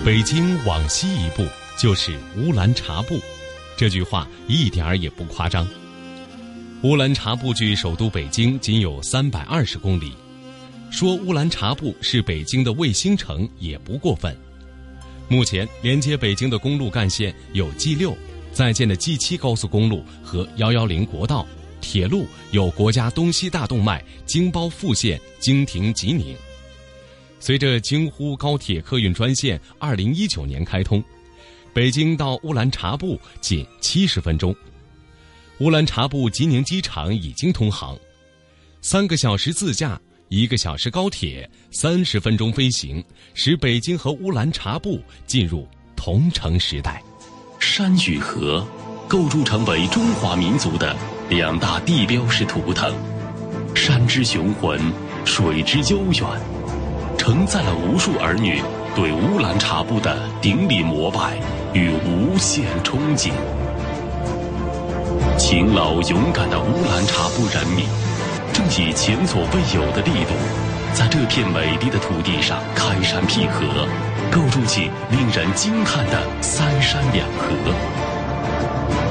[0.03, 1.45] 北京往西一步
[1.77, 3.21] 就是乌兰察布，
[3.77, 5.67] 这句话一点儿也不夸张。
[6.81, 10.13] 乌兰察布距首都北京仅有三百二十公里，
[10.89, 14.33] 说乌兰察布是北京的卫星城也不过分。
[15.27, 18.15] 目前连接北京的公路干线有 G 六，
[18.53, 21.45] 在建的 G 七高速公路和幺幺零国道，
[21.81, 26.33] 铁路有国家东西大动脉京包复线京停吉宁。
[27.41, 31.03] 随着京沪高铁客运专线二零一九年开通，
[31.73, 34.55] 北京到乌兰察布仅七十分钟。
[35.59, 37.97] 乌兰察布吉宁机场已经通航，
[38.81, 39.99] 三个小时自驾，
[40.29, 43.03] 一个小时高铁，三十分钟飞行，
[43.33, 47.03] 使北京和乌兰察布进入同城时代。
[47.59, 48.65] 山与河
[49.05, 50.95] 构筑成为中华民族的
[51.29, 52.95] 两大地标式图腾，
[53.75, 54.79] 山之雄浑，
[55.25, 56.23] 水之悠远。
[57.17, 58.61] 承载了无数儿女
[58.95, 61.37] 对乌兰察布的顶礼膜拜
[61.73, 63.33] 与无限憧憬。
[65.39, 67.85] 勤劳勇敢的乌兰察布人民，
[68.51, 70.33] 正以前所未有的力度，
[70.93, 73.87] 在这片美丽的土地上开山辟河，
[74.29, 77.55] 构筑起令人惊叹的三山两河。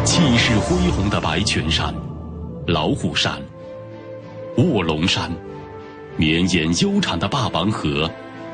[0.04, 1.92] 气势恢宏的白泉山、
[2.66, 3.32] 老虎山、
[4.58, 5.32] 卧龙山。
[6.18, 8.10] 绵延悠长的霸王河、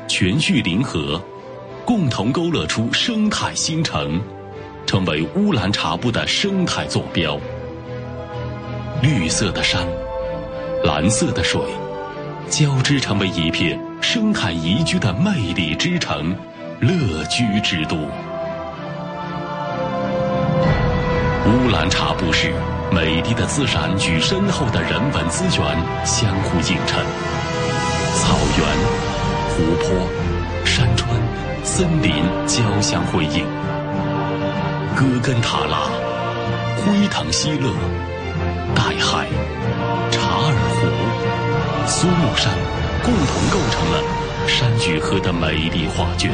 [0.07, 1.21] 全玉林河，
[1.83, 4.21] 共同勾勒出生态新城，
[4.85, 7.37] 成为乌兰察布的生态坐标。
[9.01, 9.85] 绿色的山，
[10.83, 11.61] 蓝色的水，
[12.49, 16.35] 交织成为一片生态宜居的魅力之城、
[16.79, 17.95] 乐居之都。
[21.47, 22.51] 乌兰察布市
[22.91, 27.05] 美丽的自然与深厚的人文资源相互映衬。
[28.15, 28.65] 草原、
[29.49, 31.09] 湖泊、山川、
[31.63, 32.11] 森林
[32.47, 33.45] 交相辉映，
[34.95, 35.89] 戈根塔拉、
[36.77, 37.69] 辉腾西勒、
[38.99, 39.27] 海、
[40.11, 40.87] 查尔湖、
[41.87, 42.53] 苏木山，
[43.03, 44.03] 共同构成了
[44.47, 46.31] 山与河的美丽画卷。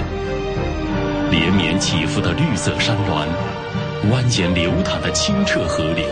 [1.29, 3.27] 连绵起伏的绿色山峦，
[4.09, 6.05] 蜿蜒流淌的清澈河流，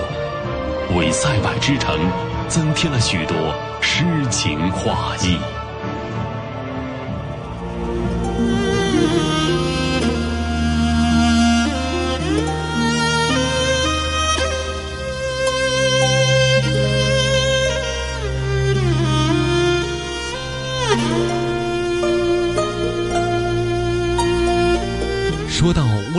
[0.97, 1.97] 为塞外之城
[2.47, 3.35] 增添了许多
[3.81, 5.37] 诗情画意。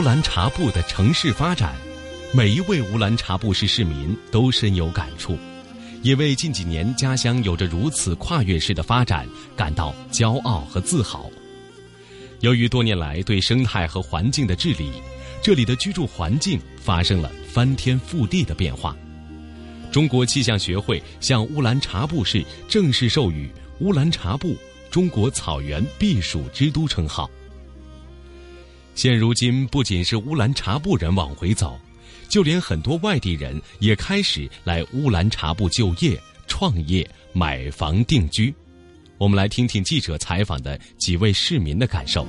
[0.01, 1.75] 乌兰察布的城市发展，
[2.33, 5.37] 每一位乌兰察布市市民都深有感触，
[6.01, 11.29] 也为近几年家乡有着如此跨越式的发展感到骄傲和自豪。
[12.39, 14.91] 由于多年来对生态和环境的治理，
[15.39, 18.97] 这里的居住环境发生了翻天覆地的变化。
[19.91, 23.47] 中国气象学会向乌兰察布市正式授予
[23.81, 24.57] “乌兰察布
[24.89, 27.29] 中国草原避暑之都”称号。
[28.93, 31.79] 现如今，不仅是乌兰察布人往回走，
[32.27, 38.53] 就连很多外地人也开始来乌兰察布就业、创业、买房定居。
[39.17, 42.27] 我们来听听记者采访的几位市民的感受。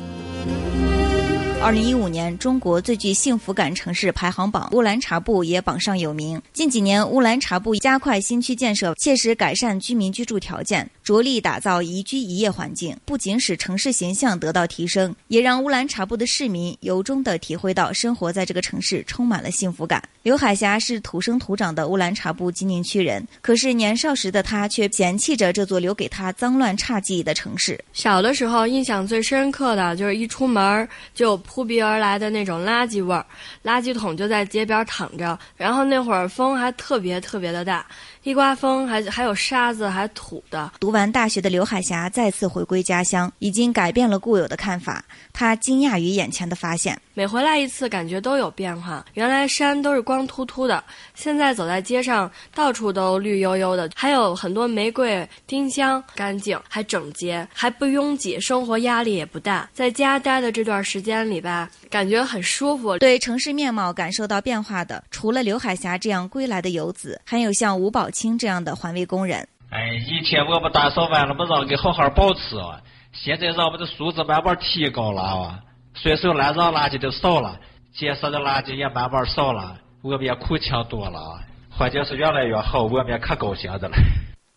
[1.64, 6.42] 二零一五年中国最具幸福感城市排行榜，乌兰察布也榜上有名。
[6.52, 20.02] 近几年，乌兰察布加快新区建设，切实改善居民居住条件，着力打造宜居宜业环境，不仅使城市形象得到提升，也让乌兰察布的市民由衷地体会到生活在这个城市充满了幸福感。
[20.22, 27.78] 刘海霞是土生土长的乌兰察布吉宁区人，可是年少时的他却嫌弃着这座留给他脏乱差记忆的城市。
[27.92, 31.42] 小的时候，印象最深刻的就是一出门就。
[31.44, 33.26] 扑鼻而来的那种垃圾味儿，
[33.64, 37.84] 垃圾桶就在街边躺着，然后那会儿风还特别特别的大。
[38.22, 40.70] 一刮风，还还有沙子，还土的。
[40.78, 45.04] 读完大学的刘海霞再次回归家乡，已经改变了固有的看法。
[45.32, 49.04] 她惊讶于眼前的发现：每回来一次，感觉都有变化。
[49.14, 50.84] 原来山都是光秃秃的，
[51.16, 59.68] 现在走在街上，到处都绿油油的，还有很多玫瑰、丁香，干净还整洁，还不拥挤，生活压力也不大。
[59.74, 62.96] 在家待的这段时间里吧，感觉很舒服。
[62.98, 69.48] 对城市面貌感受到变化的，除了刘海霞这样归来的游子，还有像吴宝清这样的环卫工人。
[69.70, 72.78] 哎，以前我们打扫完了，不让给好好保持啊。
[73.12, 75.58] 现在让我们的素质慢慢提高了啊，
[75.94, 77.58] 随手乱扔垃圾都少了，
[77.92, 81.40] 街上的垃圾也慢慢少了，我们也苦强多了啊。
[81.70, 83.96] 环境是越来越好，我们也可高兴的了。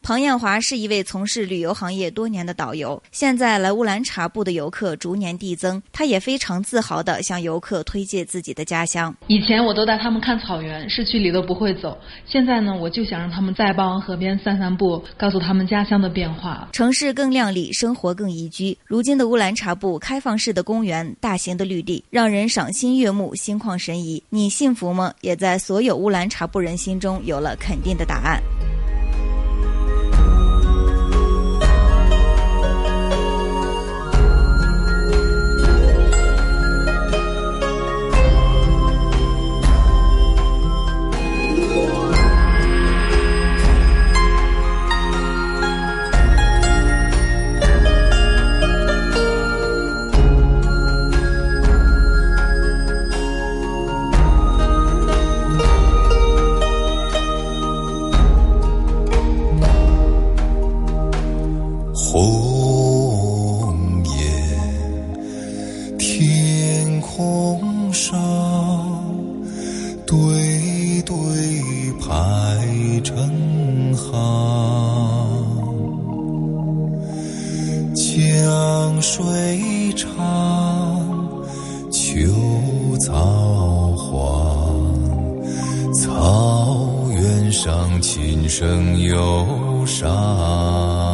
[0.06, 9.12] 庞艳华是一位从事旅游行业多年的导游，现在来乌兰察布的游客逐年递增，他也非常自豪地向游客推介自己的家乡。
[9.26, 11.98] 以前我都带他们看草原，市区里都不会走，
[12.28, 16.70] 现在呢，我就想让他们在霸王河边散散步，告诉他们家乡的变化。
[16.72, 18.78] 城市更靓丽，生活更宜居。
[18.86, 24.22] 如今的乌兰察布，开放式的公园，大型的绿地，让人赏心悦目，心旷神怡。
[24.30, 25.12] 你幸福吗？
[25.22, 28.40] 也在所有乌兰察布人心中有了肯定的答案。
[67.16, 68.12] 红裳
[70.06, 71.16] 对对
[72.02, 75.56] 排成行。
[77.94, 80.12] 江水长
[81.90, 82.18] 秋
[83.00, 84.94] 草黄
[85.94, 91.05] 草原上琴声忧伤。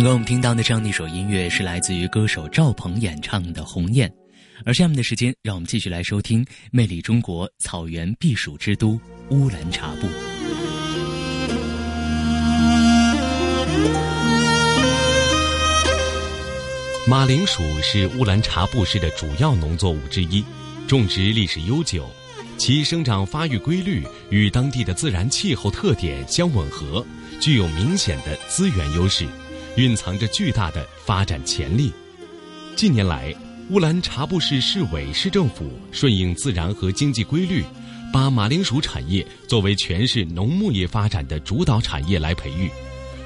[0.00, 4.08] 刚刚我们听到的这样的一首音乐是来自于歌手赵鹏演唱的《鸿雁》，
[4.64, 6.42] 而下面的时间，让我们继续来收听
[6.72, 8.98] 魅力中国草原避暑之都
[9.28, 10.08] 乌兰察布。
[17.06, 20.42] 马铃薯是乌兰察布市的主要农作物之一，
[20.88, 22.08] 种植历史悠久，
[22.56, 27.04] 其生长发育规律与当地的自然气候特点相吻合，
[27.38, 29.26] 具有明显的资源优势。
[29.76, 31.92] 蕴藏着巨大的发展潜力。
[32.74, 33.34] 近年来，
[33.70, 37.62] 乌兰察布市市委市政府顺应自然和经济规律，
[38.12, 42.68] 把马铃薯产业作为全市农牧业发展的主导产业来培育。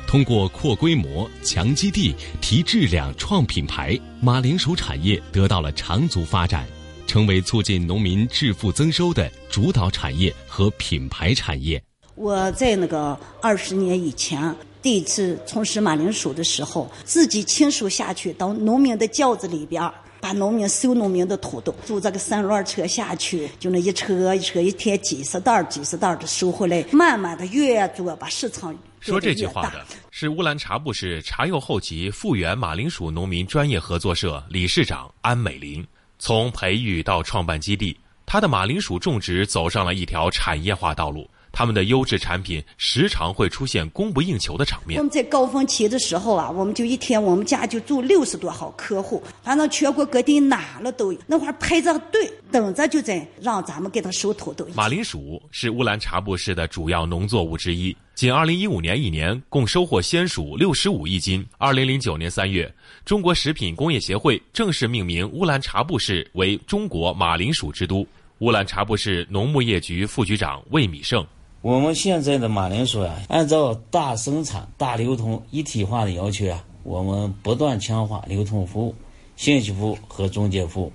[0.07, 6.66] 通过扩规模、强基地、提质量、创品牌，马铃薯产业得到了长足发展，
[7.07, 11.82] 成为促进农民致富增收的主导产业和品牌产业。
[12.14, 14.55] 我在那个二十年以前。
[14.85, 35.82] 第一次从事马铃薯的时候，自己亲手下去到农民的轿子里边把农民收农民的土豆，坐这个三轮车下去，就那一车一车，一天几十袋几十袋的收回来，慢慢的越做把市场说这句话的是乌兰察布市察右后旗复原马铃薯农民专业合作社理事长安美林。
[36.18, 41.26] 从培育到创办基地，他的马铃薯种植走上了一条产业化道路。
[41.55, 44.98] 他们的优质产品时常会出现供不应求的场面。
[44.98, 54.66] 我们在高峰期的时候啊，我们就一天我们家就住六十多号客户，反正全国各地哪了都有，那会儿排着队等着就在让咱们给他收土豆。
[54.74, 61.46] 马铃薯是乌兰察布市的主要农作物之一，仅2015年一年共收获鲜薯65亿斤。
[61.61, 62.74] 2009年3月，
[63.05, 68.05] 中国食品工业协会正式命名乌兰察布市为中国马铃薯之都。
[68.40, 71.24] 乌兰察布市农牧业局副局长魏米胜。
[71.65, 78.95] 我们现在的马铃薯啊，按照大生产、大流通、一体化的要求啊，我们不断强化流通服务、
[79.35, 80.93] 信息服务和中介服务。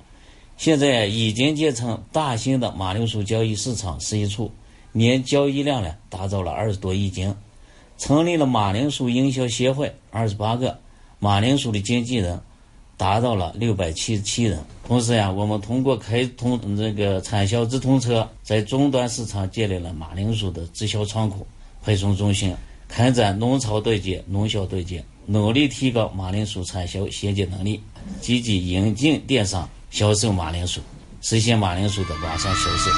[0.57, 4.51] 现在已经建成大型的马铃薯交易市场十一处，
[4.91, 7.33] 年交易量呢达到了二十多亿斤。
[7.97, 10.77] 成立了马铃薯营销协会二十八个，
[11.17, 12.39] 马铃薯的经纪人
[12.99, 14.59] 达到了六百七十七人。
[14.85, 21.47] 同时呀，我们通过开通这个产销直通车，在终端市场建立了马铃薯的直销仓库、
[21.81, 22.53] 配送中心，
[22.89, 27.81] 开展农超对接、农销对接，努力提高马铃薯产销衔接能力，
[28.19, 30.81] 积极引进电商销售马铃薯，
[31.21, 32.91] 实现马铃薯的网上销售。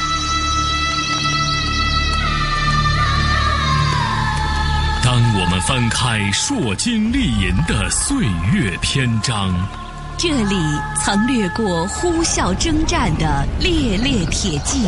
[5.04, 8.18] 当我们翻开硕金丽银的岁
[8.52, 9.81] 月篇章。
[10.24, 10.56] 这里
[11.04, 14.88] 曾掠过呼啸征战的烈烈铁骑，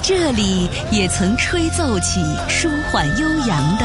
[0.00, 3.84] 这里也曾吹奏起舒缓悠扬的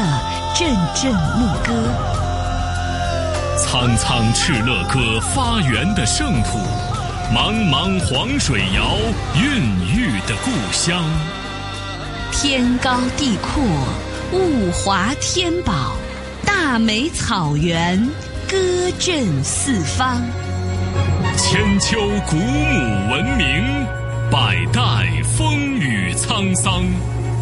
[0.56, 1.72] 阵阵牧歌。
[3.58, 6.60] 苍苍敕勒歌发源的圣土，
[7.34, 8.94] 茫茫黄水谣
[9.34, 9.60] 孕
[9.92, 11.02] 育的故乡。
[12.30, 13.64] 天高地阔，
[14.30, 15.96] 物华天宝，
[16.46, 17.98] 大美草原，
[18.48, 18.56] 歌
[19.00, 20.22] 震四方。
[21.38, 23.86] 千秋古母文明，
[24.28, 24.82] 百代
[25.22, 26.84] 风雨沧桑，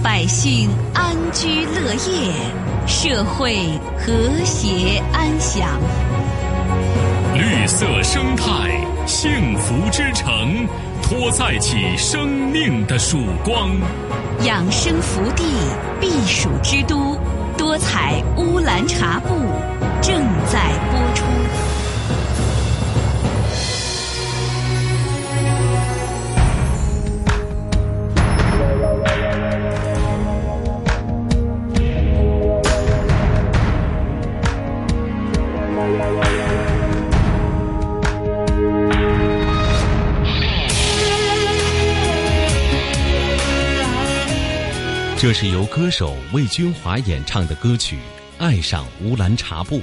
[0.03, 2.31] 百姓安居乐业，
[2.87, 3.57] 社会
[3.99, 4.13] 和
[4.45, 5.67] 谐安详。
[7.35, 10.69] 绿色生态，幸福之城，
[11.03, 13.71] 托载起生命的曙光。
[14.45, 15.43] 养生福地，
[15.99, 17.19] 避暑之都，
[17.57, 19.35] 多彩乌兰察布
[20.03, 20.23] 正
[20.53, 21.25] 在播出。
[45.19, 47.97] 这是由歌手魏君华演唱的歌曲
[48.37, 49.79] 《爱上乌兰察布》。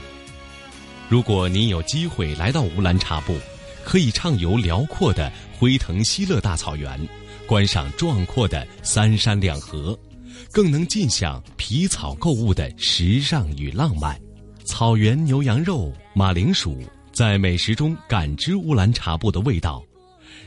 [1.10, 3.36] 如果您有机会来到乌兰察布，
[3.84, 7.10] 可以畅游辽阔的辉腾锡勒大草原，
[7.48, 9.98] 观赏壮阔的三山两河，
[10.52, 14.16] 更能尽享皮草购物的时尚与浪漫。
[14.66, 16.78] 草原牛羊肉、马铃薯，
[17.12, 19.84] 在美食中感知乌兰察布的味道。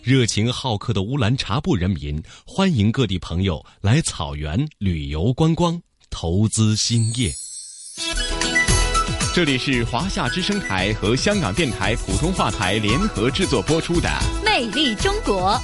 [0.07, 7.29] 热情好客的乌兰察布人民欢迎各地朋友来草原旅游观光、投资兴业。
[9.35, 14.09] 这里是华夏之声台和香港电台普通话台联合制作播出的
[14.45, 15.61] 《魅力中国》。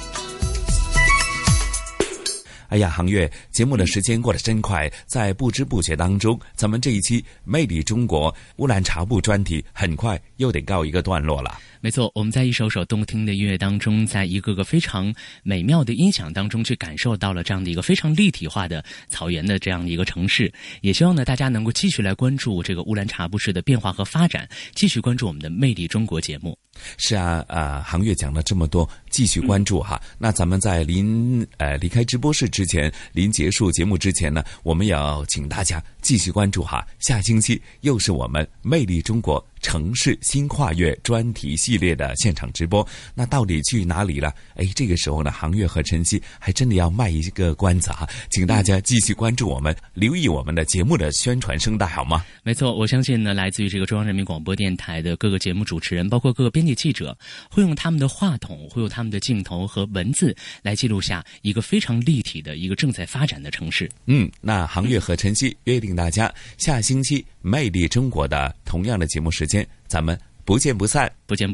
[2.73, 11.59] 哎呀，杭月，节目的时间过得真快，在不知不觉当中，咱们这一期《魅力中国乌兰察布》专题很快又得告一个段落了。
[11.81, 15.13] 没错，我们在一首首动听的音乐当中，在一个个非常
[15.43, 20.51] 美妙的音响当中，去感受到了这样的一个非常立体化的草原的这样的一个城市。
[20.81, 26.57] 也希望呢，大家能够继续来关注这个乌兰察布市的变化和发展，继续关注我们的《魅力中国》节目。
[26.97, 30.01] 是啊，呃，航月讲了这么多，继续关注哈。
[30.17, 36.85] 那咱们在临呃离开直播室之前，临结束节目之前呢，我们要请大家继续关注哈。
[36.99, 39.41] 下星期又是我们《魅力中国》。
[39.63, 44.31] 城市新跨越专题系列的现场直播，那到底去哪里了？
[44.55, 52.23] 哎，这个时候呢，航月和晨曦还真的要卖一个关子哈，请大家继续关注我们，留意我们的节目的宣传声带，好吗？
[52.43, 57.17] 没错，我相信呢，来自于这个中央人民广播电台的各个节目主持人，包括各个编辑记者，
[57.49, 63.89] 会用他们的话筒，会用他们的镜头和文字来记录下一个非常立体的一个正在发展的城市。
[64.07, 69.67] 嗯，那航月和晨曦约定大家下星期《魅力中国》的同样的节目时间。
[69.87, 71.51] 咱们不见不散，不见不。